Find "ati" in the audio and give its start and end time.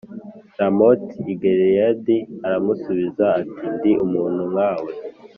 3.39-3.57